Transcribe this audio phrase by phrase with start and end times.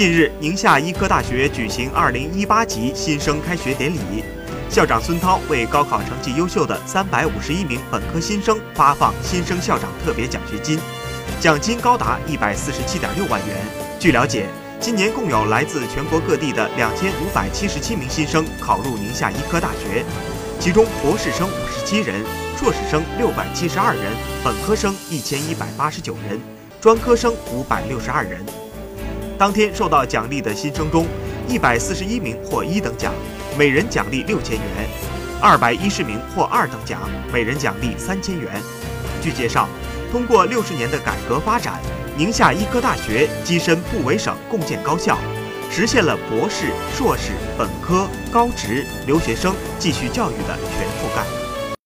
[0.00, 4.24] 近日，宁夏医科大学举行2018级新生开学典礼，
[4.70, 10.80] 校长孙涛为高考成绩优秀的351名本科新生发放新生校长特别奖学金，
[11.38, 13.58] 奖金高达147.6万元。
[13.98, 14.46] 据了解，
[14.80, 20.02] 今年共有来自全国各地的2577名新生考入宁夏医科大学，
[20.58, 21.46] 其中博士生
[21.84, 22.24] 57人，
[22.56, 26.40] 硕士生672人，本科生1189人，
[26.80, 27.34] 专科生
[27.68, 28.69] 562人。
[29.40, 31.06] 当天受到奖励的新生中，
[31.48, 33.10] 一百四十一名获一等奖，
[33.58, 34.86] 每人奖励六千元；
[35.40, 37.00] 二百一十名获二等奖，
[37.32, 38.52] 每人奖励三千元。
[39.22, 39.66] 据介绍，
[40.12, 41.80] 通过六十年的改革发展，
[42.18, 45.16] 宁夏医科大学跻身部委省共建高校，
[45.70, 51.49] 实现了博士、硕士、本科、高职留学生继续教育的全覆盖。